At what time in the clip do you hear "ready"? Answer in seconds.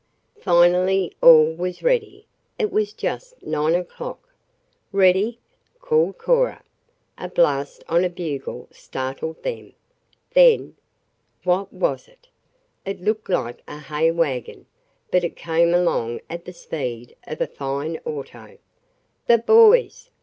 1.83-2.25, 4.91-5.37